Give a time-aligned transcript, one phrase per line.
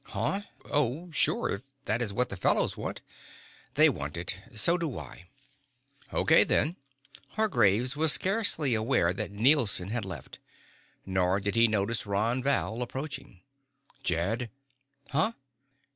[0.07, 0.41] "Huh?
[0.65, 3.03] Oh, sure, if that is what the fellows want."
[3.75, 4.35] "They want it.
[4.55, 5.27] So do I."
[6.11, 6.77] "Okay then."
[7.37, 10.39] Hargraves was scarcely aware that Nielson had left.
[11.05, 13.41] Nor did he notice Ron Val approaching.
[14.01, 14.49] "Jed."
[15.11, 15.33] "Huh?"